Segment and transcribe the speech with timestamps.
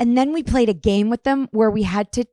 [0.00, 2.24] And then we played a game with them where we had to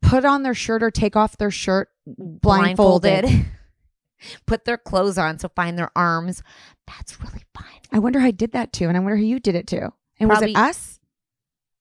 [0.00, 3.46] put on their shirt or take off their shirt blindfolded.
[4.46, 6.42] Put their clothes on, so find their arms.
[6.88, 7.66] That's really fun.
[7.92, 8.88] I wonder how I did that too.
[8.88, 9.92] And I wonder who you did it to.
[10.18, 10.98] And was it us?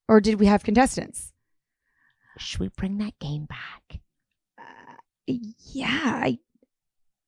[0.07, 1.33] Or did we have contestants?
[2.37, 4.01] Should we bring that game back?
[4.59, 5.33] Uh,
[5.73, 6.21] yeah.
[6.23, 6.37] I...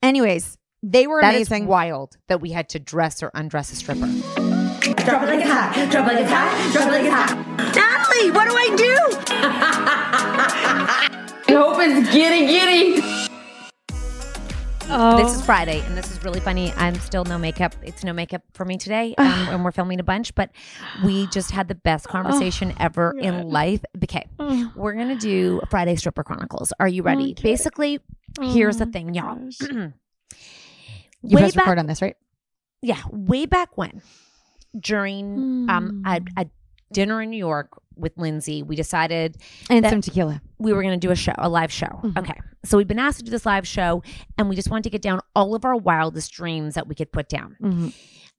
[0.03, 1.65] Anyways, they were That is amazing.
[1.65, 4.58] wild that we had to dress or undress a stripper.
[5.05, 5.89] Drop it like it's hot.
[5.91, 6.73] Drop it like it's hot.
[6.73, 7.37] Drop it like it's hot.
[7.75, 8.95] Natalie, what do I do?
[11.47, 13.01] I hope it's giddy giddy.
[14.91, 15.23] Oh.
[15.23, 16.73] This is Friday, and this is really funny.
[16.73, 17.75] I'm still no makeup.
[17.83, 20.33] It's no makeup for me today, um, and we're filming a bunch.
[20.33, 20.49] But
[21.05, 23.85] we just had the best conversation ever in life.
[24.03, 24.27] Okay,
[24.75, 26.73] we're gonna do Friday Stripper Chronicles.
[26.79, 27.35] Are you ready?
[27.35, 27.99] Basically,
[28.41, 29.37] here's the thing, y'all.
[29.61, 29.93] you
[31.23, 32.15] way press back, record on this, right?
[32.81, 34.01] yeah, way back when,
[34.77, 36.45] during um a, a
[36.91, 39.37] dinner in New York with Lindsay, we decided
[39.69, 40.41] And some tequila.
[40.57, 41.99] we were going to do a show, a live show.
[42.03, 42.17] Mhm.
[42.17, 42.39] Okay.
[42.65, 44.01] So we've been asked to do this live show,
[44.37, 47.11] and we just wanted to get down all of our wildest dreams that we could
[47.11, 47.55] put down.
[47.61, 47.93] Mhm.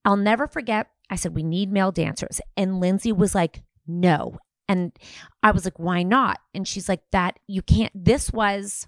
[0.04, 2.40] I'll never forget, I said, we need male dancers.
[2.56, 4.38] And Lindsay was like, no.
[4.68, 4.92] And
[5.42, 6.38] I was like, why not?
[6.54, 7.92] And she's like, that you can't.
[7.94, 8.86] This was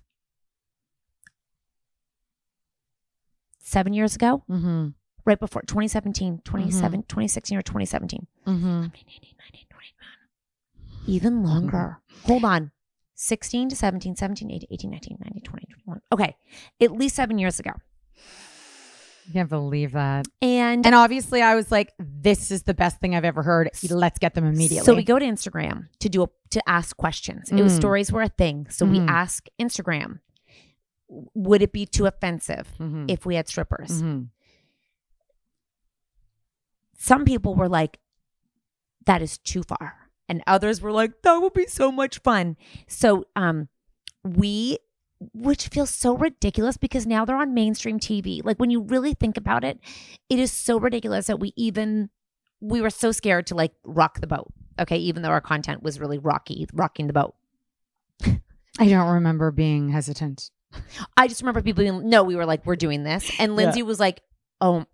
[3.58, 4.88] seven years ago, Mm-hmm.
[5.24, 8.26] Right before 2017, 27, 2016 or 2017.
[8.46, 8.86] Mm-hmm.
[11.06, 11.98] Even longer.
[12.24, 12.70] Hold on.
[13.14, 16.00] 16 to 17, 17, 18, 18, 19, 19, 20, 21.
[16.12, 16.36] Okay.
[16.80, 17.70] At least seven years ago.
[19.26, 20.26] You can't believe that.
[20.40, 23.70] And, And obviously, I was like, "This is the best thing I've ever heard.
[23.88, 27.50] Let's get them immediately." so we go to Instagram to do a, to ask questions.
[27.52, 27.76] It was Mm.
[27.76, 28.66] stories were a thing.
[28.68, 29.08] So we Mhm.
[29.08, 30.18] ask Instagram,
[31.08, 33.04] would it be too offensive Mhm.
[33.08, 34.02] if we had strippers?
[34.02, 34.28] Mhm.
[37.02, 37.98] Some people were like,
[39.06, 40.08] that is too far.
[40.28, 42.56] And others were like, that would be so much fun.
[42.86, 43.68] So um
[44.22, 44.78] we
[45.34, 48.40] which feels so ridiculous because now they're on mainstream TV.
[48.44, 49.80] Like when you really think about it,
[50.28, 52.08] it is so ridiculous that we even
[52.60, 54.52] we were so scared to like rock the boat.
[54.78, 57.34] Okay, even though our content was really rocky, rocking the boat.
[58.78, 60.52] I don't remember being hesitant.
[61.16, 63.28] I just remember people being, no, we were like, we're doing this.
[63.40, 64.22] And Lindsay was like,
[64.60, 64.86] oh,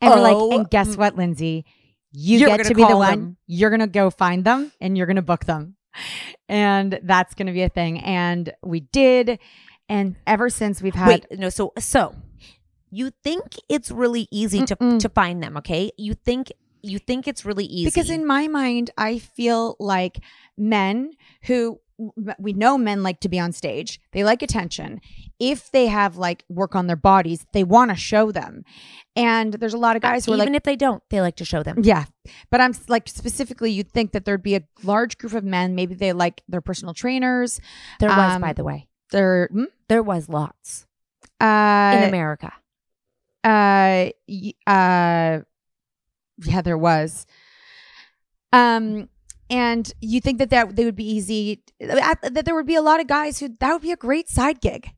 [0.00, 1.64] And we're like, Oh, and guess mm, what, Lindsay?
[2.12, 3.10] You get gonna be the one.
[3.10, 3.36] them.
[3.46, 5.76] You're gonna go find them and you're gonna book them.
[6.48, 8.00] And that's gonna be a thing.
[8.00, 9.38] And we did.
[9.88, 12.14] And ever since we've had wait, no, so, so
[12.90, 15.92] you think it's really easy to, to find them, okay?
[15.96, 16.52] You think,
[16.82, 17.86] you think it's really easy.
[17.86, 20.20] Because in my mind, I feel like
[20.56, 21.12] men
[21.42, 21.80] who
[22.38, 25.00] we know men like to be on stage, they like attention.
[25.38, 28.64] If they have like work on their bodies, they want to show them.
[29.16, 31.36] And there's a lot of guys who are even like, if they don't, they like
[31.36, 31.78] to show them.
[31.82, 32.04] yeah.
[32.50, 35.74] But I'm like, specifically, you'd think that there'd be a large group of men.
[35.74, 37.60] Maybe they like their personal trainers.
[37.98, 39.64] There was, Um, by the way, They're, hmm?
[39.88, 40.86] there was lots
[41.40, 42.52] uh, in America.
[43.44, 44.10] uh
[44.66, 45.40] uh
[46.42, 47.26] yeah there was
[48.52, 49.08] um
[49.50, 53.00] and you think that that they would be easy that there would be a lot
[53.00, 54.92] of guys who that would be a great side gig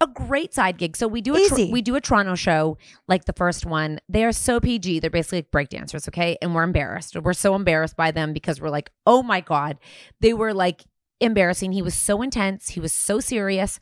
[0.00, 0.96] a great side gig.
[0.96, 4.00] So we do a tr- we do a Toronto show like the first one.
[4.08, 5.00] They are so PG.
[5.00, 6.36] They're basically like breakdancers, okay?
[6.42, 7.16] And we're embarrassed.
[7.16, 9.78] We're so embarrassed by them because we're like, oh my god,
[10.20, 10.84] they were like
[11.20, 11.72] embarrassing.
[11.72, 12.70] He was so intense.
[12.70, 13.78] He was so serious.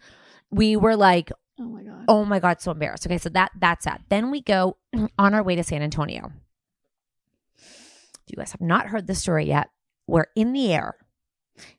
[0.50, 3.06] We were like, oh my god oh my god, so embarrassed.
[3.06, 4.02] Okay, so that that's that.
[4.08, 4.76] Then we go
[5.19, 6.30] on our way to San Antonio.
[7.56, 9.70] If you guys have not heard the story yet,
[10.12, 10.94] we're in the air.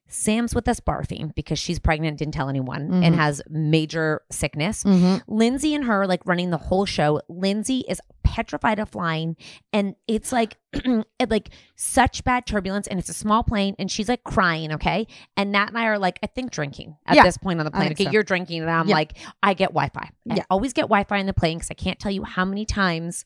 [0.07, 3.17] Sam's with us barfing because she's pregnant, didn't tell anyone, and Mhm.
[3.17, 4.83] has major sickness.
[4.83, 5.17] mm-hmm.
[5.33, 7.19] Lindsay and her like running the whole show.
[7.27, 9.35] Lindsay is petrified of flying,
[9.73, 14.07] and it's like it, like such bad turbulence, and it's a small plane, and she's
[14.07, 14.71] like crying.
[14.73, 17.65] Okay, and Nat and I are like I think drinking at Yeah, this point on
[17.65, 17.93] the plane.
[17.93, 18.11] Okay, so.
[18.11, 18.93] you're drinking, and I'm Yeah.
[18.95, 20.09] like I get Wi-Fi.
[20.29, 20.43] I Yeah.
[20.51, 23.25] always get Wi-Fi in the plane because I can't tell you how many times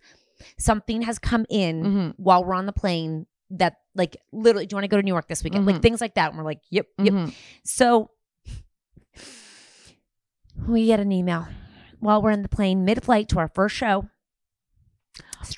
[0.57, 2.13] something has come in Mhm.
[2.17, 5.11] while we're on the plane that like literally do you want to go to New
[5.13, 5.65] York this weekend?
[5.65, 5.81] Like Mhm.
[5.81, 6.29] things like that.
[6.29, 7.13] And we're like, yep, yep.
[7.13, 7.33] Mhm.
[7.63, 8.11] So
[10.67, 11.47] we get an email
[11.99, 14.09] while we're in the plane mid-flight to our first show.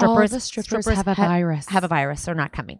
[0.01, 2.25] all the strippers, have a virus Have a virus.
[2.25, 2.79] They're not coming.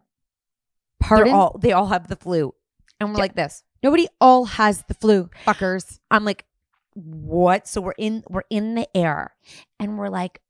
[1.10, 2.54] They're all they all have the flu,
[3.00, 3.22] and we're Yeah.
[3.22, 3.64] like this.
[3.82, 6.46] nobody all has the flu fuckers I'm like,
[6.94, 7.68] what?
[7.68, 9.36] So we're in we're in the air,
[9.80, 10.42] and we're like,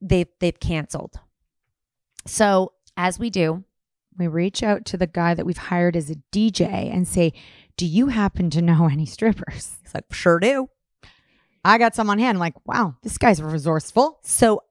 [0.00, 1.20] they've they've canceled.
[2.26, 3.64] So as we do,
[4.18, 6.60] we reach out to the guy that we've hired as a dj
[6.92, 7.32] and say
[7.76, 10.68] do you happen to know any strippers He's like sure do.
[11.64, 14.64] i got some on hand I'm like wow this guy's resourceful So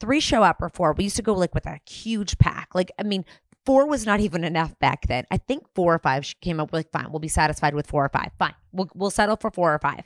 [0.00, 0.94] three show up or four.
[0.94, 2.74] We used to go like with a huge pack.
[2.74, 3.26] Like, I mean,
[3.66, 5.26] four was not even enough back then.
[5.30, 7.86] I think four or five she came up with like, fine, we'll be satisfied with
[7.86, 8.30] four or five.
[8.38, 8.54] Fine.
[8.72, 10.04] We'll we'll settle for four or five.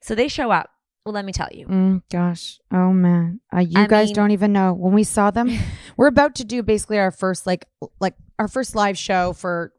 [0.00, 0.70] So they show up.
[1.04, 1.66] Well, let me tell you.
[1.66, 2.60] Mm, gosh.
[2.72, 3.40] Oh man.
[3.54, 4.72] Uh, you I guys mean- don't even know.
[4.72, 5.50] When we saw them,
[6.00, 7.66] we're about to do basically our first like
[8.00, 9.70] like our first live show for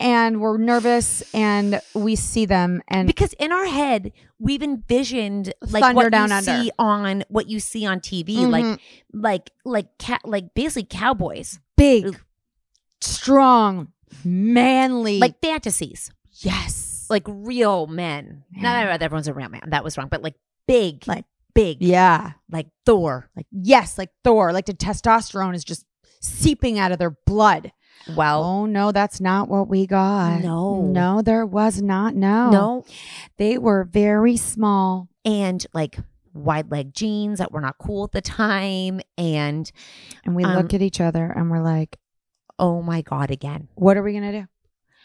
[0.00, 4.10] and we're nervous and we see them and Because in our head,
[4.40, 6.50] we've envisioned like Thunder what Down you Under.
[6.62, 8.50] see on what you see on TV, Mhm.
[8.50, 8.80] like
[9.12, 12.18] like like cat like basically cowboys, big,
[13.00, 13.92] strong,
[14.24, 15.18] manly.
[15.20, 17.06] like fantasies, yes.
[17.10, 18.42] like real men.
[18.52, 18.86] Not Yeah.
[18.98, 19.62] that everyone's a real man.
[19.68, 20.34] That was wrong, but like
[20.66, 21.24] big, Like-
[21.58, 22.32] big, yeah.
[22.50, 23.30] like Thor.
[23.36, 25.84] Like yes, like Thor, like the testosterone is just
[26.20, 27.72] seeping out of their blood.
[28.16, 30.40] Well, Oh no, that's not what we got.
[30.40, 30.82] No.
[30.82, 32.14] No, there was not.
[32.14, 32.50] No.
[32.50, 32.84] no,
[33.36, 35.08] They were very small.
[35.24, 35.98] and like
[36.32, 39.70] wide leg jeans that were not cool at the time, and
[40.24, 41.98] And we Um, look at each other and we're like,
[42.58, 44.46] oh my god, again, what are we going to do?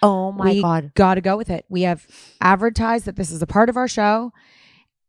[0.04, 1.66] oh my we god, got to go with it.
[1.70, 2.06] We have
[2.42, 4.32] advertised that this is a part of our show.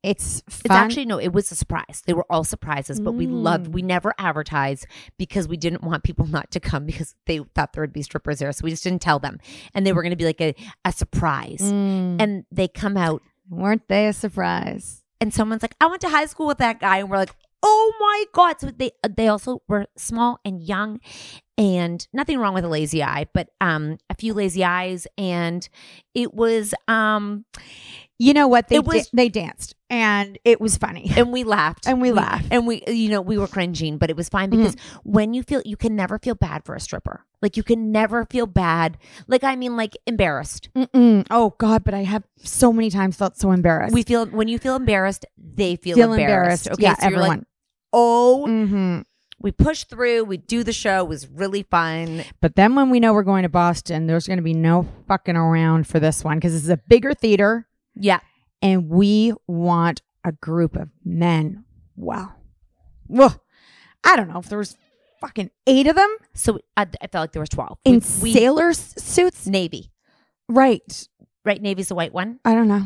[0.05, 0.61] It's fun.
[0.67, 2.03] It's actually no, it was a surprise.
[2.07, 3.71] They were all surprises, but we loved.
[3.71, 3.73] Mm.
[3.73, 4.87] We never advertised
[5.19, 8.39] because we didn't want people not to come because they thought there would be strippers
[8.39, 8.53] there.
[8.53, 9.39] So we just didn't tell them,
[9.73, 11.61] and they were going to be like a, a surprise.
[11.63, 12.17] Mm.
[12.21, 15.05] And they come out, weren't they a surprise?
[15.25, 17.93] and someone's like, "I went to high school with that guy," and we're like, "Oh
[17.99, 21.01] my god!" So they they also were small and young,
[21.57, 25.67] and nothing wrong with a lazy eye, but um a few lazy eyes, and
[26.15, 27.47] it was um
[28.19, 28.69] You know what?
[28.69, 31.11] They It was- da- they danced and it was funny.
[31.17, 32.47] and we laughed And we laughed.
[32.51, 35.63] and we you know we were cringing but it was fine because when you feel
[35.65, 39.45] you can never feel bad for a stripper like you can never feel bad like
[39.45, 41.27] i mean like embarrassed Mm-mm.
[41.31, 43.93] Oh God, but I have so many times felt so embarrassed.
[43.95, 46.67] we feel when you feel embarrassed they feel, feel embarrassed.
[46.67, 46.71] embarrassed.
[46.71, 47.47] okay yeah, so you're like everyone.
[47.93, 49.01] oh hmm
[49.41, 52.99] we push through we do the show it was really fun But then when we
[53.01, 56.39] know we're going to Boston, there's going to be no fucking around for this one
[56.39, 58.21] because this is a bigger theater yeah
[58.63, 61.65] and we want a group of men.
[61.97, 62.33] Wow.
[63.09, 63.43] Well,
[64.03, 64.77] I don't know if there was
[65.21, 68.33] fucking eight of them so i, I felt like there was 12 in we, we-
[68.35, 69.47] sailor s- suits.
[69.47, 69.91] navy
[70.49, 71.09] Right.
[71.47, 71.61] right?
[71.63, 72.39] Navy's the white one.
[72.45, 72.83] I don't know.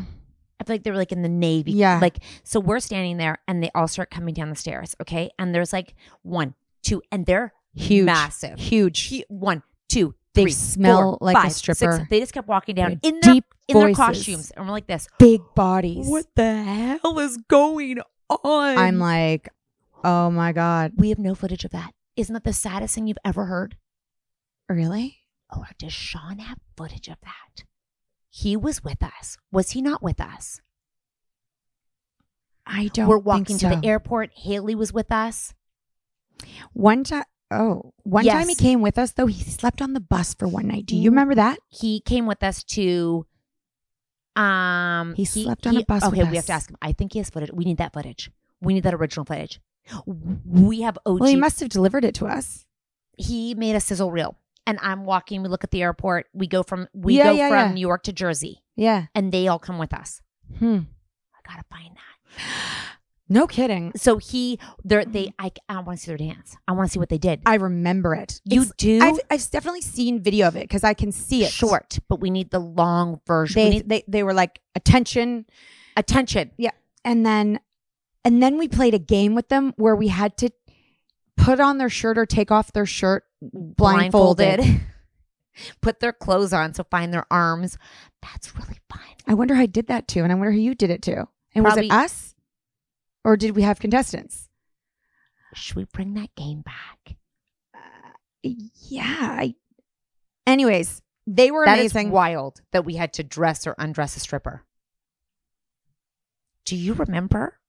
[0.59, 1.73] I feel like they were like in the Navy.
[1.73, 1.99] Yeah.
[2.01, 4.95] Like, so we're standing there and they all start coming down the stairs.
[5.01, 5.29] Okay.
[5.39, 8.05] And there's like one, two, and they're Huge.
[8.05, 8.59] massive.
[8.59, 9.09] Huge.
[9.09, 11.77] Hu- one, two, They three, smell four, like a five, six.
[11.77, 12.07] stripper.
[12.09, 14.51] They just kept walking down With in their, deep in their costumes.
[14.51, 15.07] And we're like this.
[15.17, 16.07] Big bodies.
[16.07, 16.63] What the
[17.01, 18.77] hell is going on?
[18.77, 19.49] I'm like,
[20.03, 20.93] oh my God.
[20.95, 21.93] we have no footage of that.
[22.15, 23.75] Isn't that the saddest thing you've ever heard?
[24.69, 25.17] Really?
[25.53, 27.63] Oh, does Sean have footage of that?
[28.29, 29.37] He was with us.
[29.51, 30.61] Was he not with us?
[32.65, 34.31] I don't We're walking to the airport.
[34.35, 35.53] Haley was with us.
[36.73, 39.25] One time, oh, one time he came with us though.
[39.27, 40.85] He slept on the bus for one night.
[40.85, 41.59] Do you remember that?
[41.69, 43.25] He came with us to.
[44.35, 46.77] Um, He slept on a bus Okay, we have to ask him.
[46.81, 47.51] I think he has footage.
[47.51, 48.31] We need that footage.
[48.61, 49.59] We need that original footage.
[50.45, 51.19] We have OG.
[51.19, 52.65] Well, he must have delivered it to us.
[53.17, 54.37] he made a sizzle reel,
[54.67, 55.41] and I'm walking.
[55.43, 56.27] We look at the airport.
[56.33, 57.73] We go from we Yeah, go yeah, from yeah.
[57.73, 59.07] New York to Jersey, Yeah.
[59.15, 60.21] and they all come with us.
[60.59, 60.79] Hmm.
[61.35, 62.41] I gotta find that.
[63.31, 63.91] No kidding.
[63.95, 65.33] So he, they're, they, mm.
[65.37, 66.57] I, I want to see their dance.
[66.67, 67.41] I want to see what they did.
[67.45, 68.41] I remember it.
[68.43, 68.99] You It's- do?
[69.01, 71.51] I've, I've definitely seen video of it because I can see it.
[71.51, 73.61] Short, but we need the long version.
[73.61, 75.45] we They, need they they were like attention,
[75.95, 76.51] attention.
[76.57, 76.71] yeah,
[77.05, 77.59] and then
[78.25, 80.49] and then we played a game with them where we had to
[81.37, 84.81] put on their shirt or take off their shirt blindfolded.
[85.81, 87.77] Put their clothes on, so find their arms.
[88.21, 89.01] That's really fun.
[89.27, 91.27] I wonder who I did that to, and I wonder who you did it to.
[91.53, 92.28] And was it us,
[93.23, 94.49] or did we have contestants?
[95.53, 97.15] Should we bring that game back?
[98.43, 99.35] Yeah.
[99.39, 99.55] I,
[100.47, 102.11] anyways, they were That is amazing.
[102.11, 104.63] wild that we had to dress or undress a stripper.
[106.65, 107.59] Do you remember?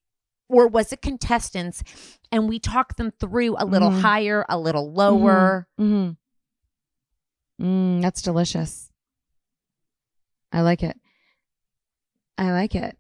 [0.49, 1.83] Or was it contestants
[2.31, 4.01] and we talked them through a little Mhm.
[4.01, 5.69] higher, a little lower?
[5.81, 7.65] Mm-hmm.
[7.65, 8.91] Mm, that's delicious.
[10.53, 10.99] I like it.
[12.37, 12.99] I like it.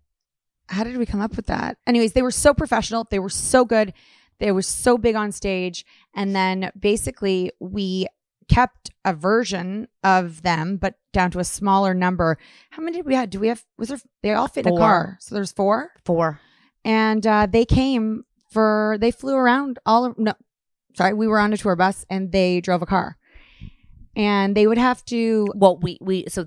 [0.70, 1.76] How did we come up with that?
[1.86, 3.06] Anyways, they were so professional.
[3.10, 3.92] They were so good.
[4.38, 5.84] They were so big on stage.
[6.14, 8.06] And then basically, we
[8.48, 12.38] kept a version of them, but down to a smaller number.
[12.70, 13.30] How many did we have?
[13.30, 13.64] Do we have?
[13.78, 13.98] Was there?
[14.22, 15.16] They all fit in a car.
[15.20, 15.90] So there's four.
[16.04, 16.40] Four.
[16.84, 20.32] and uh, they came for they flew around all of no
[20.96, 23.16] sorry we were on a tour bus and they drove a car
[24.16, 26.46] and they would have to Well, we we so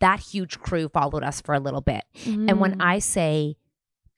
[0.00, 2.02] that huge crew followed us for a little bit.
[2.26, 2.58] And Mm.
[2.58, 3.56] when I say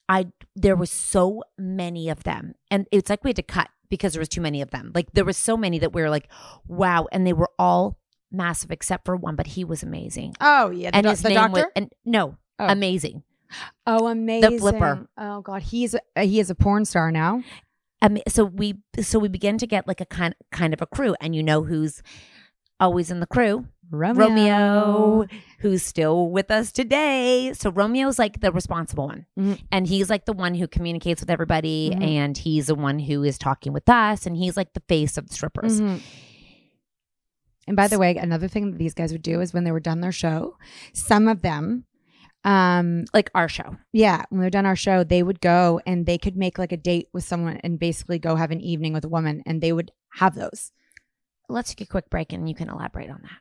[0.09, 4.13] I there was so many of them and it's like we had to cut because
[4.15, 4.93] there was too many of them.
[4.95, 6.29] Like there was so many that we were like,
[6.67, 7.99] wow, and they were all
[8.33, 10.35] massive except for one, but he was amazing.
[10.41, 12.67] oh yeah the, and his the name doctor was and no, Oh.
[12.67, 13.23] amazing.
[13.87, 15.07] oh amazing The flipper.
[15.19, 17.43] oh god he's a, he is a porn star now
[18.03, 21.15] Ama- so we so we begin to get like a kind kind of a crew
[21.21, 22.03] and you know who's
[22.81, 25.27] always in the crew Romeo, Romeo,
[25.61, 27.53] who's still with us today.
[27.55, 29.27] So Romeo's like the responsible one.
[29.39, 29.61] Mhm.
[29.71, 32.03] And he's like the one who communicates with everybody Mhm.
[32.05, 35.29] and he's the one who is talking with us and he's like the face of
[35.29, 35.81] the strippers.
[35.81, 36.01] Mhm.
[37.69, 39.81] and by the way another thing that these guys would do is when they were
[39.81, 40.57] done their show
[40.93, 41.85] some of them
[42.45, 43.77] um Like our show.
[43.93, 46.77] Yeah, when they're done our show, they would go and they could make like a
[46.77, 49.91] date with someone and basically go have an evening with a woman, and they would
[50.21, 50.71] have those.
[51.49, 53.41] Let's take a quick break and you can elaborate on that.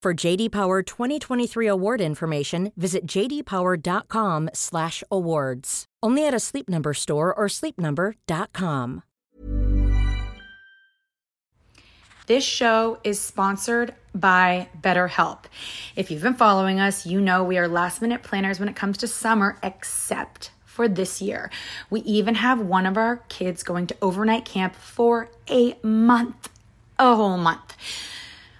[0.00, 5.84] For JD Power 2023 award information, visit jdpower.com/awards.
[6.00, 9.02] Only at a Sleep Number store or sleepnumber.com.
[12.28, 15.46] This show is sponsored by BetterHelp.
[15.96, 18.98] If you've been following us, you know we are last minute planners when it comes
[18.98, 21.50] to summer, except for this year.
[21.90, 26.50] We even have one of our kids going to overnight camp for a month,
[27.00, 27.74] a whole month.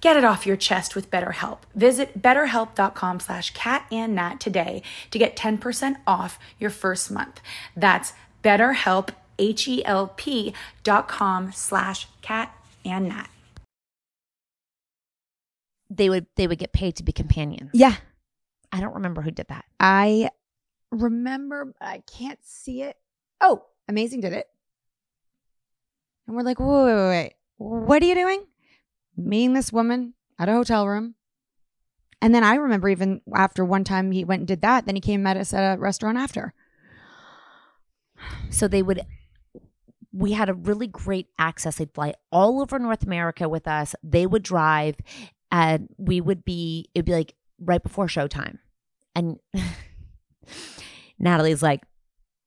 [0.00, 1.60] Get it off your chest with BetterHelp.
[1.74, 7.40] Visit betterhelp.com slash cat and nat today to get 10% off your first month.
[7.76, 8.12] That's
[8.44, 13.28] betterhelp, H-E-L-P dot com slash cat and nat.
[15.88, 17.70] They would they would get paid to be companions.
[17.72, 17.96] Yeah.
[18.72, 19.64] I don't remember who did that.
[19.78, 20.30] I
[20.90, 22.96] remember, but I can't see it.
[23.40, 24.48] Oh, Amazing did it.
[26.26, 27.32] And we're like, wait, wait, wait, wait.
[27.58, 28.44] What are you doing?
[29.16, 31.14] Meeting this woman at a hotel room.
[32.20, 35.00] And then I remember even after one time he went and did that, then he
[35.00, 36.54] came and met us at a restaurant after.
[38.50, 39.02] So they would
[40.12, 41.76] we had a really great access.
[41.76, 43.94] They'd fly all over North America with us.
[44.02, 44.96] They would drive
[45.50, 48.58] and we would be it'd be like right before showtime.
[49.14, 49.38] And
[51.18, 51.82] Natalie's like,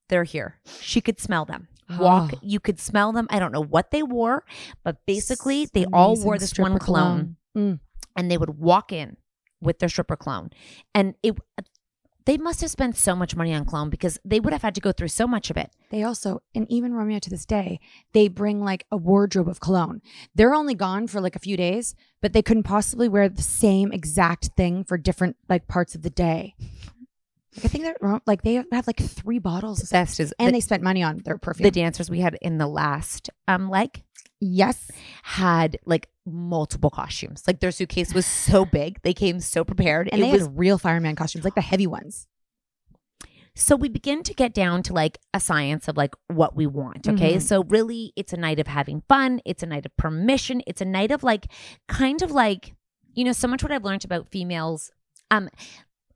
[0.09, 0.59] they're here.
[0.81, 1.67] She could smell them.
[1.97, 2.39] Walk, Oh.
[2.41, 3.27] you could smell them.
[3.29, 4.43] I don't know what they wore,
[4.83, 7.79] but basically they all wore this one cologne Mm.
[8.15, 9.17] and they would walk in
[9.61, 10.49] with their stripper cologne.
[10.93, 11.37] And it
[12.25, 14.81] they must have spent so much money on cologne because they would have had to
[14.81, 15.71] go through so much of it.
[15.89, 17.79] They also, and even Romeo to this day,
[18.13, 20.01] they bring like a wardrobe of cologne.
[20.35, 23.91] They're only gone for like a few days, but they couldn't possibly wear the same
[23.91, 26.53] exact thing for different like parts of the day.
[27.57, 30.59] I think they're like they have like three bottles, of Best is and the, they
[30.59, 31.63] spent money on their perfume.
[31.63, 34.03] the dancers we had in the last um leg
[34.41, 34.89] yes,
[35.23, 37.43] had like multiple costumes.
[37.45, 40.09] Like their suitcase was so big, they came so prepared.
[40.11, 42.27] and it they was had real fireman costumes, like the heavy ones.
[43.55, 47.09] So we begin to get down to like a science of like what we want.
[47.09, 47.35] Okay.
[47.35, 47.41] Mhm.
[47.41, 49.41] So really, it's a night of having fun.
[49.43, 50.61] It's a night of permission.
[50.65, 51.47] It's a night of like,
[51.89, 52.75] kind of like,
[53.13, 54.91] you know, so much what I've learned about females,
[55.29, 55.49] um,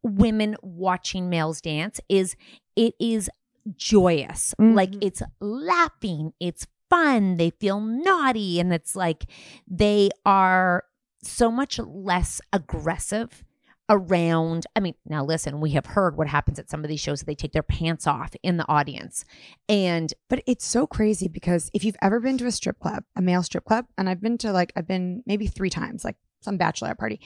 [0.03, 2.35] women watching males dance is
[2.75, 3.29] it is
[3.77, 4.53] joyous.
[4.59, 4.97] Like Mhm.
[5.01, 6.33] it's laughing.
[6.39, 7.37] It's fun.
[7.37, 8.59] They feel naughty.
[8.59, 9.25] And it's like
[9.67, 10.83] they are
[11.23, 13.43] so much less aggressive
[13.89, 17.19] around i mean now listen we have heard what happens at some of these shows
[17.19, 19.25] that they take their pants off in the audience
[19.67, 23.21] and But it's so crazy because if you've ever been to a strip club, a
[23.21, 26.57] male strip club, and I've been to like, I've been maybe three times, like some
[26.57, 27.19] bachelorette party,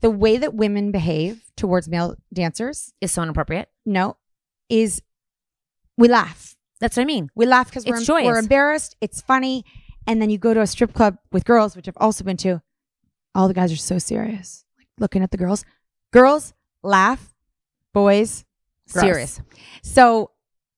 [0.00, 4.16] the way that women behave towards male dancers, is so inappropriate no,
[4.68, 5.02] is
[5.96, 6.54] we laugh.
[6.80, 8.26] that's what i mean We laugh because we're, joyous.
[8.26, 8.96] we're embarrassed.
[9.00, 9.64] It's funny.
[10.06, 12.62] And then you go to a strip club with girls, which I've also been to.
[13.34, 15.64] All the guys are so serious, like looking at the girls.
[16.12, 17.34] Girls laugh,
[17.92, 18.44] boys
[18.90, 19.04] gross.
[19.04, 19.40] serious
[19.82, 20.30] So,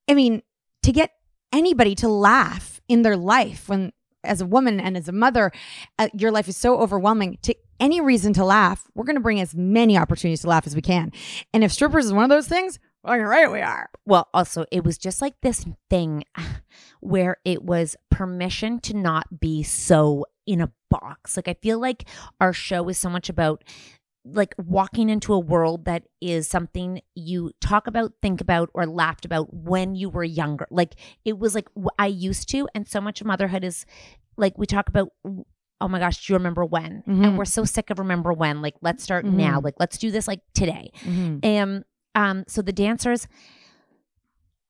[0.09, 0.43] I mean,
[0.83, 1.13] to get
[1.53, 3.93] anybody to laugh in their life when,
[4.25, 5.53] as a woman and as a mother,
[5.99, 7.39] uh, your life is so overwhelming.
[7.43, 10.77] To any reason to laugh, we're going to bring as many opportunities to laugh as
[10.77, 11.13] we can.
[11.53, 13.89] And if strippers is one of those things, you're right, we are.
[14.05, 16.23] well also it was just like this thing
[17.01, 22.09] where it was permission to not be so in a box like i feel like
[22.41, 23.63] our show is so much about
[24.25, 29.25] like walking into a world that is something you talk about, think about, or laughed
[29.25, 30.67] about when you were younger.
[30.71, 33.87] Like it was like I used to, and so much of motherhood is
[34.37, 35.11] like we talk about.
[35.81, 37.03] Oh my gosh, do you remember when?
[37.09, 37.25] Mhm.
[37.27, 38.61] And we're so sick of remember when.
[38.63, 39.61] Like let's start now.
[39.61, 39.65] Mhm.
[39.65, 40.91] Like let's do this like today.
[41.43, 43.27] And um, so the dancers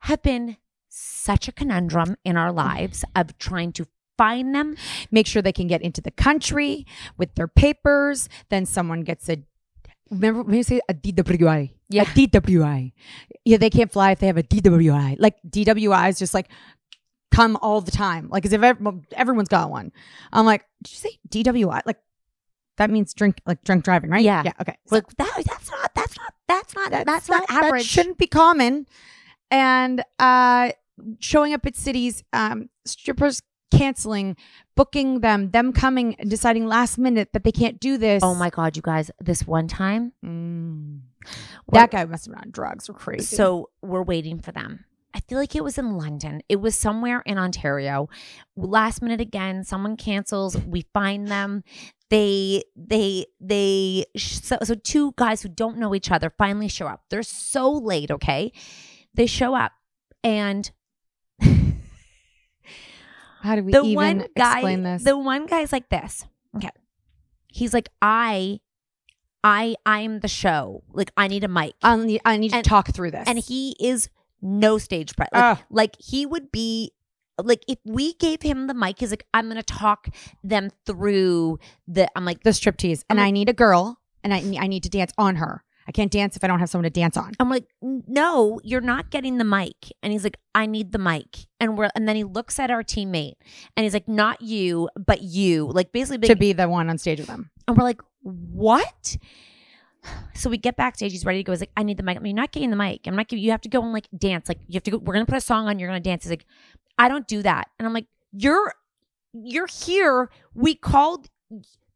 [0.00, 0.56] have been
[0.88, 3.86] such a conundrum in our lives of trying to
[4.18, 4.76] find them.
[5.10, 8.28] Make sure they can get into the country with their papers.
[8.48, 9.38] Then someone gets a
[10.10, 11.70] remember when you say a DWI?
[11.88, 12.02] Yeah.
[12.02, 12.92] A DWI.
[13.44, 15.16] Yeah, they can't fly if they have a DWI.
[15.18, 16.48] Like DWI is just like
[17.30, 18.28] come all the time.
[18.28, 18.78] Like as if ev-
[19.12, 19.92] everyone's got one.
[20.32, 21.82] I'm like, did you say DWI?
[21.86, 21.98] Like
[22.76, 24.24] that means drink like drunk driving, right?
[24.24, 24.42] Yeah.
[24.44, 24.52] Yeah.
[24.60, 24.76] Okay.
[24.86, 25.94] So Like that, that's not.
[25.94, 26.34] That's not.
[26.48, 26.90] That's not.
[26.90, 27.82] That's, that's not average.
[27.82, 28.86] That shouldn't be common.
[29.50, 30.72] And uh
[31.18, 34.36] showing up at cities, um, strippers canceling,
[34.76, 38.22] booking them, them coming deciding last minute that they can't do this.
[38.22, 39.10] oh my god, you guys!
[39.20, 41.00] This one time, Mm.
[41.72, 43.36] That guy must have been on drugs or crazy.
[43.36, 44.84] So we're waiting for them.
[45.14, 46.40] I feel like it was in London.
[46.48, 48.08] It was somewhere in Ontario.
[48.56, 50.56] Last minute again, someone cancels.
[50.56, 51.64] We find them.
[52.10, 57.04] They they they so, so two guys who don't know each other finally show up.
[57.10, 58.52] They're so late, okay?
[59.14, 59.72] They show up
[60.22, 60.70] and
[63.42, 65.02] how do we the even one guy explain this?
[65.04, 66.24] the one guy's like this.
[66.56, 66.70] Okay.
[67.48, 68.60] He's like I
[69.42, 70.82] I I'm the show.
[70.92, 71.74] Like I need a mic.
[71.82, 73.26] I need, I need And- to talk through this.
[73.26, 74.08] and he is
[74.42, 75.32] no stage presence.
[75.34, 75.62] Like, Ah.
[75.70, 76.92] like he would be
[77.42, 80.08] like if we gave him the mic, he's like, I'm gonna talk
[80.44, 82.06] them through the.
[82.16, 84.90] I'm like, the striptease, and I'm I need a girl, and I I need to
[84.90, 85.64] dance on her.
[85.88, 87.32] I can't dance if I don't have someone to dance on.
[87.40, 89.90] I'm like, no, you're not getting the mic.
[90.04, 91.46] And he's like, I need the mic.
[91.58, 93.32] And we're and then he looks at our teammate
[93.76, 95.66] and he's like, not you, but you.
[95.72, 97.50] Like basically, to be the one on stage with them.
[97.66, 99.16] And we're like, what?
[100.34, 101.12] So we get backstage.
[101.12, 101.52] He's ready to go.
[101.52, 102.16] He's like, I need the mic.
[102.16, 103.06] I'm like, not getting the mic.
[103.06, 104.48] I'm not giving you have to go and like dance.
[104.48, 104.98] Like you have to go.
[104.98, 105.78] We're gonna put a song on.
[105.78, 106.24] You're gonna dance.
[106.24, 106.46] He's like,
[106.98, 107.68] I don't do that.
[107.78, 108.74] And I'm like, you're
[109.32, 110.30] you're here.
[110.54, 111.28] We called.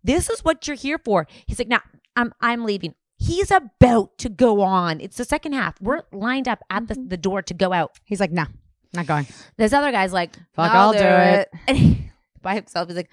[0.02, 1.26] This is what you're here for.
[1.46, 1.80] He's like, nah,
[2.16, 2.94] I'm I'm leaving.
[3.16, 5.00] He's about to go on.
[5.00, 5.80] It's the second half.
[5.80, 7.08] We're lined up at the, mm-hmm.
[7.08, 7.98] the door to go out.
[8.04, 8.44] He's like, no,
[8.92, 9.26] not going.
[9.56, 11.48] This other guy's like, Fuck, I'll do it.
[11.66, 12.10] And he-
[12.42, 13.10] by himself, he's like,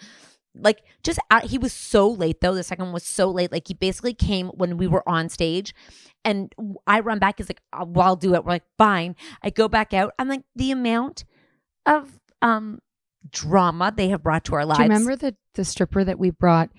[0.55, 2.53] like just out, he was so late though.
[2.53, 3.51] The second one was so late.
[3.51, 5.73] Like he basically came when we were on stage,
[6.25, 6.53] and
[6.87, 7.37] I run back.
[7.37, 8.43] He's like, "Uh, well, I'll do it.
[8.43, 9.15] We're like, fine.
[9.43, 10.13] I go back out.
[10.19, 11.23] I'm like, the amount
[11.85, 12.79] of um
[13.29, 14.79] drama they have brought to our lives.
[14.79, 16.69] Do you remember the the stripper that we brought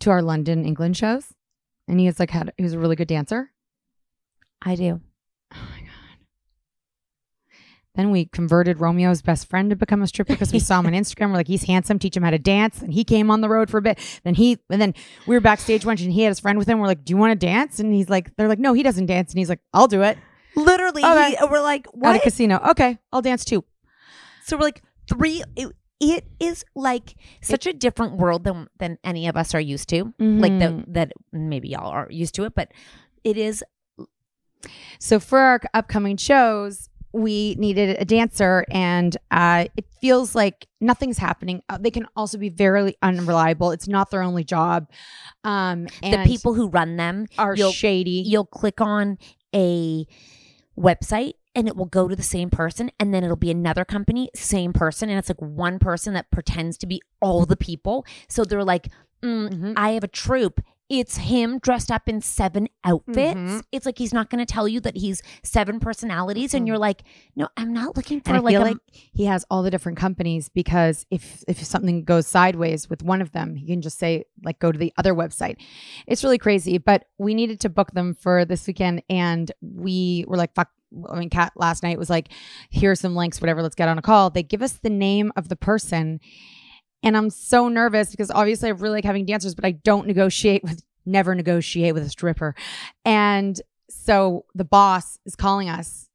[0.00, 1.34] to our London England shows?
[1.88, 3.50] And he was like had he was a really good dancer.
[4.62, 5.00] I do.
[7.94, 10.92] Then we converted Romeo's best friend to become a stripper because we saw him on
[11.02, 11.28] Instagram.
[11.28, 12.80] We're like, he's handsome, teach him how to dance.
[12.80, 13.98] And he came on the road for a bit.
[14.24, 14.94] Then he and then
[15.26, 16.78] we were backstage once and he had his friend with him.
[16.78, 17.78] We're like, Do you want to dance?
[17.80, 19.32] And he's like, They're like, No, he doesn't dance.
[19.32, 20.16] And he's like, I'll do it.
[20.56, 21.30] Literally, Okay.
[21.38, 22.14] he, we're like, what?
[22.14, 22.60] At a casino.
[22.70, 23.64] Okay, I'll dance too.
[24.44, 25.42] So we're like three.
[25.56, 25.68] It,
[26.00, 30.12] it is like such a different world than than any of us are used to.
[30.18, 30.84] Like the, Mhm.
[30.94, 32.72] that maybe y'all are used to it, but
[33.22, 33.62] it is
[34.98, 41.18] So for our upcoming shows, we needed a dancer, and uh, it feels like nothing's
[41.18, 41.62] happening.
[41.68, 43.70] Uh, they can also be very unreliable.
[43.70, 44.88] It's not their only job.
[45.44, 48.22] Um, and the people who run them are you'll- shady.
[48.26, 49.18] You'll click on
[49.54, 50.06] a
[50.78, 54.30] website and it will go to the same person and then it'll be another company,
[54.34, 55.10] same person.
[55.10, 58.06] And it's like one person that pretends to be all the people.
[58.28, 58.88] So they're like,
[59.22, 59.74] mm, Mhm.
[59.76, 60.62] I have a troop.
[60.94, 63.40] It's him dressed up in seven outfits.
[63.40, 63.62] Mhm.
[63.72, 66.52] It's like he's not going to tell you that he's seven personalities.
[66.52, 67.02] And you're like,
[67.34, 70.50] no, I'm not looking for like, feel a, like he has all the different companies
[70.50, 74.58] because if if something goes sideways with one of them, he can just say like
[74.58, 75.56] go to the other website.
[76.06, 80.36] It's really crazy, but we needed to book them for this weekend, and we were
[80.36, 80.68] like, fuck.
[81.08, 82.28] I mean, Cat last night was like,
[82.68, 83.62] "Here's some links, whatever.
[83.62, 86.20] Let's get on a call." They give us the name of the person,
[87.02, 90.62] and I'm so nervous because obviously I really like having dancers, but I don't negotiate
[90.62, 92.54] with, never negotiate with a stripper,
[93.04, 96.08] and so the boss is calling us.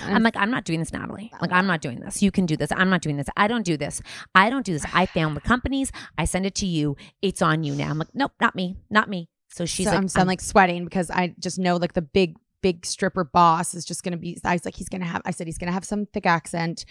[0.00, 1.30] I'm like, I'm not doing this, Natalie.
[1.34, 1.38] Oh.
[1.40, 2.22] Like, I'm not doing this.
[2.22, 2.70] You can do this.
[2.70, 3.26] I'm not doing this.
[3.36, 4.00] I don't do this.
[4.34, 4.84] I don't do this.
[4.92, 5.90] I found the companies.
[6.16, 6.96] I send it to you.
[7.22, 7.90] It's on you now.
[7.90, 9.28] I'm like, nope, not me, not me.
[9.48, 12.02] So she's so like, I'm, so I'm like sweating because I just know like the
[12.02, 15.30] big big stripper boss is just gonna be I was like he's gonna have I
[15.30, 16.84] said he's gonna have some thick accent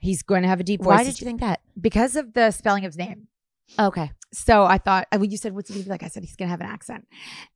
[0.00, 1.60] he's going to have a deep voice why did you think that?
[1.80, 3.28] because of the spelling of his name
[3.78, 6.36] Okay, so I thought when you said what's he gonna be like I said he's
[6.36, 7.06] gonna have an accent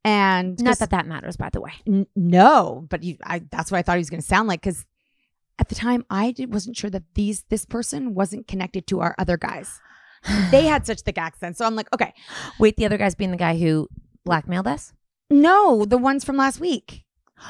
[0.04, 1.72] and not that that matters, by the way.
[1.86, 4.86] N- no but you I that's what I thought he was gonna sound like because
[5.58, 9.14] at the time I did, wasn't sure that these this person wasn't connected to our
[9.18, 9.80] other guys
[10.50, 12.14] they had such thick accents so I'm like okay
[12.58, 13.88] Wait, the other guy's being the guy who
[14.24, 14.92] blackmailed us.
[15.28, 17.04] No, the ones from last week.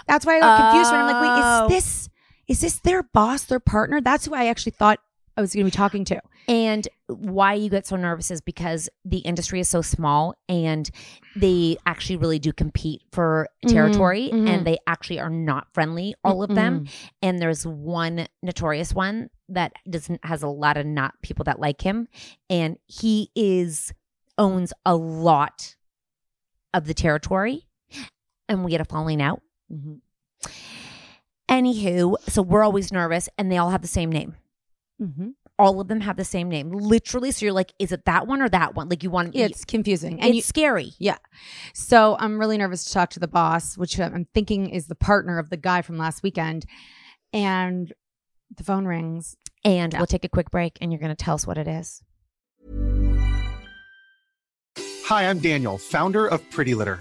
[0.06, 0.92] That's why I got confused.
[0.92, 1.66] When I'm like, Oh.
[1.68, 2.08] wait, is this
[2.48, 4.00] is this their boss, their partner?
[4.00, 5.00] That's who I actually thought
[5.36, 6.20] I was going to be talking to.
[6.48, 10.88] And why you get so nervous is because the industry is so small and
[11.34, 14.48] they actually really do compete for territory mhm.
[14.48, 16.86] and they actually are not friendly, all of them.
[17.20, 21.80] And there's one notorious one that doesn't has a lot of not people that like
[21.82, 22.06] him.
[22.48, 23.92] And he is
[24.38, 25.74] owns a lot
[26.72, 27.66] of the territory.
[28.48, 29.42] and we get a falling out.
[29.72, 30.00] Mhm.
[31.48, 34.34] Anywho, so we're always nervous, and they all have the same name.
[35.00, 35.34] Mhm.
[35.58, 37.30] All of them have the same name, literally.
[37.30, 38.88] So you're like, is it that one or that one?
[38.88, 40.14] Like you want It's confusing.
[40.14, 40.92] and And it's you, scary.
[40.98, 41.16] yeah.
[41.72, 45.38] So I'm really nervous to talk to the boss, which I'm thinking is the partner
[45.38, 46.66] of the guy from last weekend.
[47.32, 47.92] And
[48.54, 49.36] the phone rings.
[49.64, 52.02] And we'll take a quick break, and you're going to tell us what it is.
[55.06, 57.00] Hi, I'm Daniel, founder of Pretty Litter.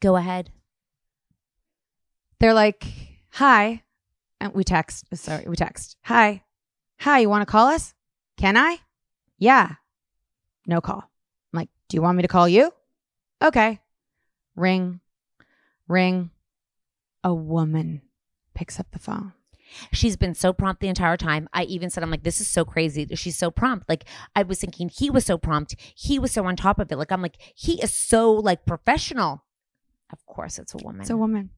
[0.00, 0.50] Go ahead.
[2.38, 2.84] They're like,
[3.30, 3.82] hi.
[4.40, 5.04] And we text.
[5.14, 5.96] Sorry, we text.
[6.04, 6.42] Hi.
[7.00, 7.94] Hi, you want to call us?
[8.38, 8.78] Can I?
[9.38, 9.74] Yeah.
[10.66, 11.10] No call.
[11.52, 12.72] I'm like, do you want me to call you?
[13.42, 13.80] Okay.
[14.56, 15.00] Ring.
[15.88, 16.30] Ring.
[17.22, 18.00] A woman
[18.54, 19.34] picks up the phone.
[19.92, 21.48] She's been so prompt the entire time.
[21.52, 23.06] I even said, I'm like, this is so crazy.
[23.14, 23.88] She's so prompt.
[23.88, 25.76] Like, I was thinking he was so prompt.
[25.94, 26.96] He was so on top of it.
[26.96, 29.44] Like, I'm like, he is so like professional.
[30.12, 31.00] Of course, it's a woman.
[31.02, 31.50] It's a woman.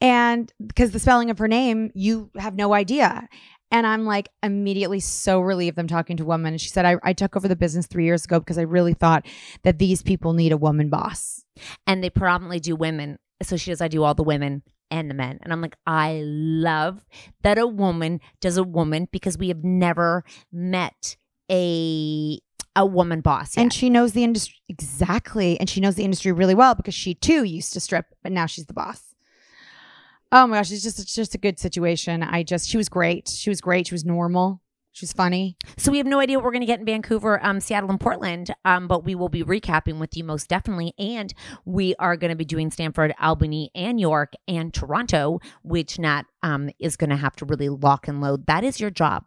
[0.00, 3.28] And because the spelling of her name, you have no idea.
[3.70, 6.54] And I'm like immediately so relieved I'm talking to a woman.
[6.54, 8.94] And she said, I, I took over the business three years ago because I really
[8.94, 9.26] thought
[9.62, 11.44] that these people need a woman boss.
[11.86, 13.18] and they predominantly do women.
[13.42, 15.38] So she does, I do all the women and the men.
[15.42, 17.04] And I'm like, I love
[17.42, 21.16] that a woman does a woman because we have never met
[21.50, 22.38] a
[22.76, 23.56] a woman boss.
[23.56, 25.58] And she knows the industry exactly.
[25.60, 28.46] And she knows the industry really well because she too used to strip, but now
[28.46, 29.14] she's the boss.
[30.32, 32.22] Oh my gosh, it's just it's just a good situation.
[32.22, 33.28] I just she was great.
[33.28, 33.86] She was great.
[33.86, 34.60] She was normal.
[34.90, 35.56] She was funny.
[35.76, 37.98] So we have no idea what we're going to get in Vancouver, um, Seattle, and
[37.98, 38.54] Portland.
[38.64, 41.34] Um, but we will be recapping with you most definitely, and
[41.64, 46.70] we are going to be doing Stamford, Albany, and York, and Toronto, which Nat um
[46.80, 48.46] is going to have to really lock and load.
[48.46, 49.24] That is your job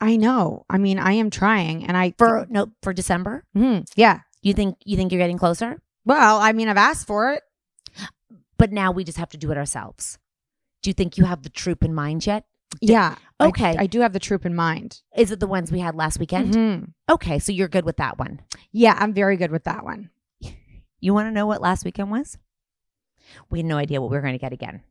[0.00, 0.64] I know.
[0.68, 3.44] I mean, I am trying, and I for no for December.
[3.56, 3.86] Mhm.
[3.96, 4.20] yeah.
[4.42, 7.42] You think you think you're getting closer, Well, I mean, I've asked for it.
[8.58, 10.18] but now we just have to do it ourselves.
[10.82, 12.44] Do you think you have the troop in mind yet?
[12.80, 13.16] Yeah.
[13.40, 13.74] Okay.
[13.78, 15.00] I, do have the troop in mind.
[15.16, 16.54] Is it the ones we had last weekend?
[16.54, 16.92] Mhm.
[17.10, 18.40] Okay, so you're good with that one.
[18.72, 20.10] Yeah, I'm very good with that one.
[21.00, 22.36] You want to know what last weekend was?
[23.50, 24.82] We had no idea what we were going to get again.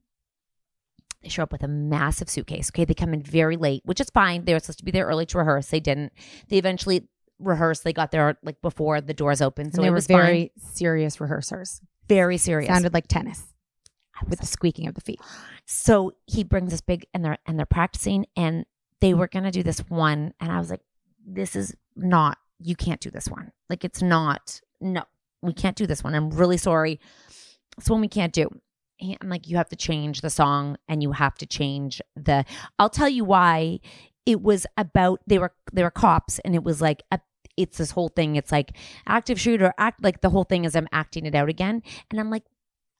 [1.24, 2.70] They show up with a massive suitcase.
[2.70, 4.46] Okay, they come in very late, which is fine.
[4.46, 5.68] They were supposed to be there early to rehearse.
[5.68, 6.12] They didn't.
[6.50, 7.08] They eventually
[7.40, 7.84] rehearsed.
[7.84, 10.70] They got there like before the doors opened, so they it were was very fine.
[10.74, 11.80] serious rehearsers.
[12.08, 12.68] very serious.
[12.68, 13.44] Sounded like tennis
[14.28, 15.20] with the squeaking of the feet.
[15.66, 18.66] so he brings this big, and they're and they're practicing, and
[19.00, 20.82] they were going to do this one, and I was like,
[21.26, 22.38] "This is not.
[22.60, 23.52] You can't do this one.
[23.70, 24.60] Like it's not.
[24.82, 25.04] No,
[25.42, 26.14] we can't do this one.
[26.16, 27.00] I'm really sorry.
[27.78, 28.50] It's one we can't do."
[29.22, 32.46] I'm like, you have to change the song and you have to change the.
[32.80, 33.80] I'll tell you why.
[34.26, 37.20] It was about they were they were cops and it was like a,
[37.58, 38.38] it's this whole thing.
[38.38, 41.84] It's like active shooter act like the whole thing is I'm acting it out again.
[42.10, 42.44] And I'm like,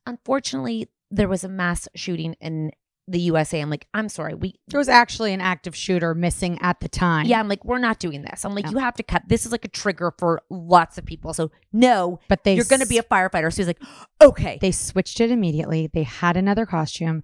[0.06, 2.72] unfortunately, there was a mass shooting in
[3.08, 3.60] the USA.
[3.60, 7.26] I'm like, I'm sorry, we There was actually an active shooter missing at the time.
[7.26, 8.46] yeah, I'm like, we're not doing this.
[8.46, 8.72] I'm like, No.
[8.72, 9.24] you have to cut.
[9.28, 11.34] This is like a trigger for lots of people.
[11.34, 13.52] So no, but they you're going to be a firefighter.
[13.52, 13.82] So he's like,
[14.22, 15.90] okay, They switched it immediately.
[15.94, 17.24] They had another costume,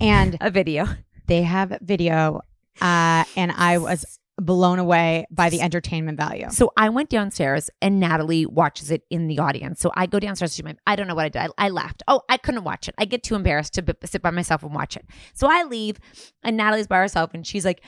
[0.00, 0.86] and a video.
[1.26, 2.40] they have video.
[2.80, 6.48] Uh, and I was blown away by the entertainment value.
[6.50, 9.80] So I went downstairs and Natalie watches it in the audience.
[9.80, 11.50] So I go downstairs to my, I don't know what I did.
[11.58, 12.02] I, I laughed.
[12.08, 12.94] Oh, I couldn't watch it.
[12.98, 15.04] I get too embarrassed to b- sit by myself and watch it.
[15.34, 15.98] So I leave
[16.42, 17.82] and Natalie's by herself and she's like,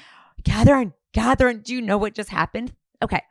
[0.44, 2.72] Catherine, Catherine, do you know what just happened?
[3.02, 3.22] Okay.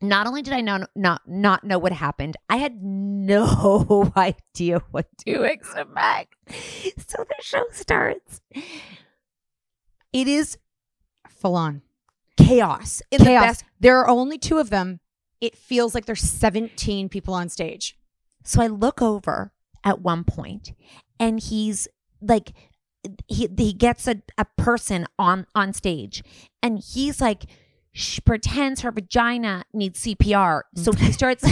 [0.00, 5.06] Not only did I know, not not know what happened, I had no idea what
[5.26, 6.34] to expect.
[7.08, 8.42] So the show starts.
[10.12, 10.58] It is
[11.36, 11.82] Full on.
[12.46, 13.02] Chaos.
[13.10, 13.42] In the Chaos.
[13.42, 15.00] best There are only two of them.
[15.40, 17.96] It feels like there's 17 people on stage.
[18.44, 19.52] So I look over
[19.84, 20.72] at one point
[21.18, 21.88] and he's
[22.20, 22.52] like
[23.28, 26.24] he he gets a, a person on on stage
[26.62, 27.44] and he's like
[27.92, 30.62] she pretends her vagina needs CPR.
[30.74, 31.44] So he starts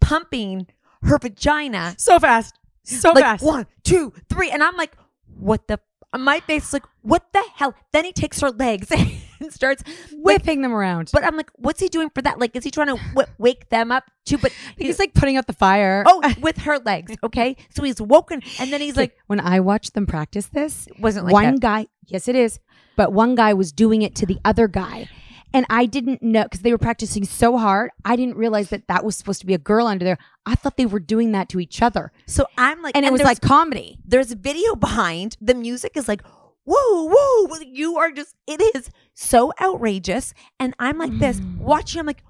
[0.00, 0.66] pumping
[1.02, 2.54] her vagina So fast.
[2.84, 3.44] So like fast.
[3.44, 4.50] one, two, three.
[4.50, 4.96] And I'm like,
[5.38, 5.80] what the
[6.18, 7.74] my face is like, what the hell?
[7.92, 8.90] Then he takes her legs
[9.40, 11.10] and starts Whipping them around.
[11.12, 12.38] But I'm like, what's he doing for that?
[12.38, 14.38] Like, is he trying to w- wake them up too?
[14.38, 16.04] But he's like putting out the fire.
[16.06, 17.14] oh, with her legs.
[17.22, 21.26] Okay, so he's woken, and then he's like, when I watched them practice this, wasn't
[21.26, 21.60] like one that.
[21.60, 22.60] guy, yes, it is,
[22.96, 25.08] but one guy was doing it to the other guy.
[25.54, 27.90] And I didn't know because they were practicing so hard.
[28.04, 30.18] I didn't realize that that was supposed to be a girl under there.
[30.46, 32.10] I thought they were doing that to each other.
[32.26, 33.98] So I'm like, And it was like comedy.
[34.04, 35.36] There's a video behind.
[35.40, 36.22] The music is like,
[36.64, 37.56] whoa, whoa.
[37.66, 40.32] You are just, it is so outrageous.
[40.58, 41.58] And I'm like this, Mm.
[41.58, 42.22] watching, I'm like,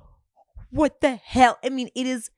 [0.71, 1.59] what the hell?
[1.65, 2.31] I mean, it is,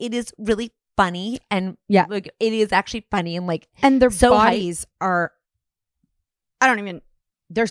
[0.00, 1.38] it is really funny.
[1.50, 2.06] And Yeah.
[2.08, 3.36] like, it is actually funny.
[3.36, 5.32] And like, And their So bodies are,
[6.60, 7.02] I don't even,
[7.50, 7.66] their,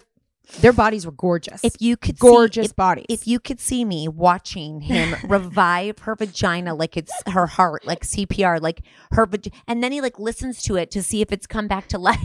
[0.61, 1.63] their bodies were gorgeous.
[1.63, 3.05] if you could gorgeous see, if, bodies.
[3.09, 8.01] if you could see me watching him revive her vagina like it's her heart, like
[8.03, 8.81] CPR, like
[9.11, 11.87] her, vag- and then he like listens to it to see if it's come back
[11.89, 12.19] to life.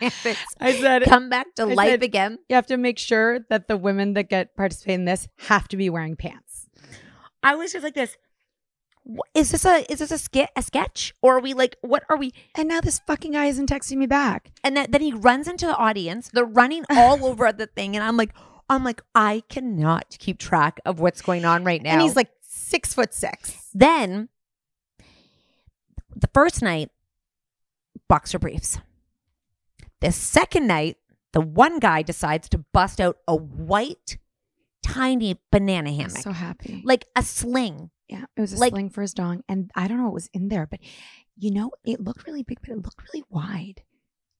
[0.00, 2.38] if it's I said, come back to I life said- again.
[2.48, 5.76] you have to make sure that the women that get participate in this have to
[5.76, 6.66] be wearing pants.
[7.42, 8.16] I was just like this.
[9.04, 12.04] "Wh- Is this a is this a skit a sketch or are we like what
[12.08, 12.32] are we?
[12.54, 14.50] And now this fucking guy isn't texting me back.
[14.64, 16.28] And then, then he runs into the audience.
[16.32, 18.32] They're running all over the thing, and I'm like,
[18.68, 21.92] I'm like, I cannot keep track of what's going on right now.
[21.92, 23.68] And he's like six foot six.
[23.74, 24.28] Then
[26.14, 26.90] the first night,
[28.08, 28.78] boxer briefs.
[30.00, 30.96] The second night,
[31.32, 34.18] the one guy decides to bust out a white,
[34.82, 36.82] tiny banana hammock, So happy.
[36.84, 37.90] like a sling.
[38.10, 40.28] Yeah, it was a Like- sling for his dong, and I don't know what was
[40.34, 40.80] in there, but
[41.36, 43.82] you know, it looked really big, but it looked really wide.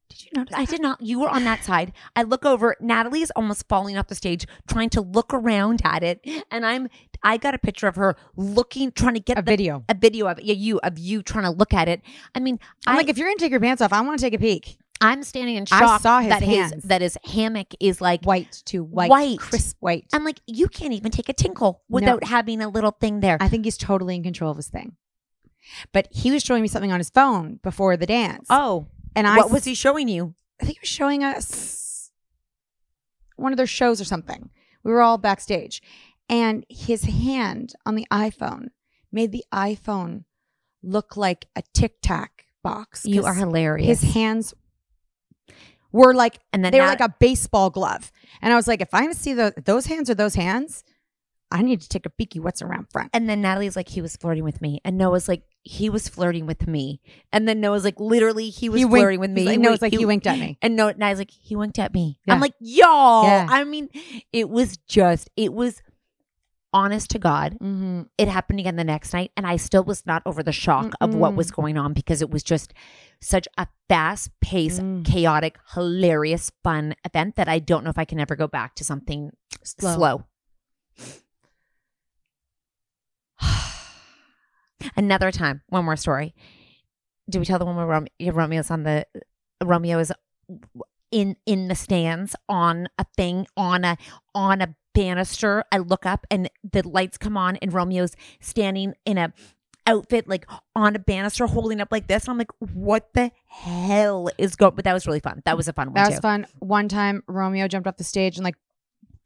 [0.08, 0.56] Did you notice?
[0.56, 0.70] I that?
[0.72, 1.00] did not.
[1.00, 1.92] You were on that side.
[2.16, 2.74] I look over.
[2.80, 6.88] Natalie is almost falling off the stage, trying to look around at it, and I'm.
[7.22, 9.84] I got a picture of her looking, trying to get A the- video.
[9.88, 12.02] a video of yeah, you of you trying to look at it.
[12.34, 14.26] I mean, I'm I, like, if you're gonna take your pants off, I want to
[14.26, 14.78] take a peek.
[15.00, 16.74] I'm standing in I shock saw his that hands.
[16.74, 19.38] his that his hammock is like White to white, White.
[19.38, 20.06] crisp white.
[20.12, 23.38] I'm like, you can't even take a tinkle without having a little thing there.
[23.40, 24.96] I think he's totally in control of his thing.
[25.92, 28.46] But he was showing me something on his phone before the dance.
[28.50, 28.86] oh,
[29.16, 30.34] and I what was he showing you?
[30.60, 32.10] I think he was showing us
[33.36, 34.50] one of their shows or something.
[34.82, 35.82] We were all backstage,
[36.28, 38.68] and his hand on the iPhone
[39.12, 40.24] made the iPhone
[40.82, 43.04] look like a Tic Tac box.
[43.06, 44.00] You are hilarious.
[44.02, 44.54] His hands
[45.92, 48.88] were like, And then they were like a baseball glove, and I was like, if
[48.92, 50.84] I'm gonna see the, those hands or those hands,
[51.52, 53.10] I need to take a peeky what's around front.
[53.12, 56.46] And then Natalie's like, he was flirting with me, and Noah's like, he was flirting
[56.46, 57.00] with me,
[57.32, 59.40] and then Noah's like, literally, he was He winked- flirting with me.
[59.42, 60.58] he's like- He no, wink- it's like he winked at me.
[60.62, 62.18] and no, Natalie's like, he winked at me.
[62.26, 62.34] Yeah.
[62.34, 63.24] I'm like, y'all.
[63.24, 63.46] Yeah.
[63.50, 63.88] I mean,
[64.32, 65.82] it was just, it was
[66.72, 67.54] honest to God.
[67.54, 68.02] Mm-hmm.
[68.18, 71.14] it happened again the next night and i still was not over the shock of
[71.14, 72.72] what was going on because it was just
[73.20, 75.04] such a fast paced Mm.
[75.04, 78.84] chaotic hilarious fun event that i don't know if i can ever go back to
[78.84, 79.30] something
[79.64, 79.94] Slow.
[79.96, 80.24] slow,
[84.96, 86.34] another time one more story
[87.28, 89.06] do we tell the one where Rome- romeo's on the
[89.62, 90.12] romeo is
[91.10, 93.96] in in the stands on a thing on a
[94.34, 99.18] on a banister i look up and the lights come on and romeo's standing in
[99.18, 99.32] a
[99.86, 104.54] outfit like on a banister holding up like this i'm like what the hell is
[104.56, 106.46] going but that was really fun that was a fun one That too was fun.
[106.58, 108.56] One time, Romeo jumped off the stage and like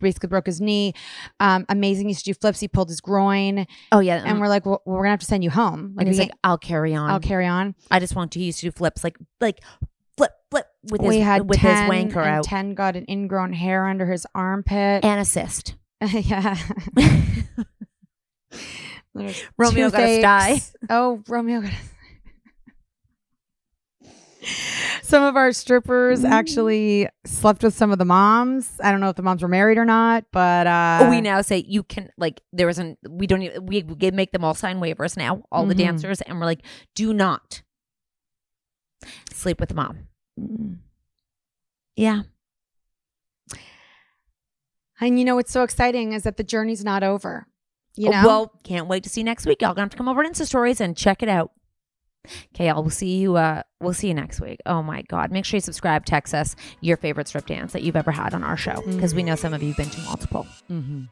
[0.01, 0.93] basically broke his knee.
[1.41, 2.07] Um, amazing.
[2.07, 2.61] He used to do flips.
[2.61, 5.43] He pulled his groin, oh yeah and we're like, well, we're gonna have to send
[5.45, 5.93] you home.
[5.97, 7.75] like Like, he's like i'll carry on I'll carry on.
[7.91, 9.62] i just want to he used to do flips like like
[10.91, 14.07] with his we had with 10, his wanker out Ten got an ingrown hair under
[14.07, 15.05] his armpit.
[15.05, 15.76] and assist
[16.12, 16.57] yeah.
[19.57, 20.61] Romeo got a sty.
[20.91, 21.70] Oh, Romeo got.
[21.70, 21.74] A...
[25.03, 28.70] some of our strippers actually slept with some of the moms.
[28.82, 31.64] I don't know if the moms were married or not, but uh, we now say
[31.66, 35.16] you can like there isn't we don't even, we, we make them all sign waivers
[35.16, 35.78] now all the Mhm.
[35.78, 36.64] dancers and we're like
[36.95, 37.62] do not
[39.32, 40.07] sleep with the mom Mm.
[41.97, 42.22] Yeah.
[45.01, 47.47] And you know what's so exciting is that the journey's not over.
[47.97, 49.61] You know, Oh, well can't wait to see you next week.
[49.62, 51.53] Y'all gonna have to come over to insta stories and check it out.
[52.55, 54.59] Okay i'll we'll see you uh we'll see you next week.
[54.66, 55.30] Oh my god.
[55.30, 58.43] Make sure you subscribe text us your favorite strip dance that you've ever had on
[58.43, 60.47] our show because we know some of you have been to multiple.
[60.70, 61.09] Mhm.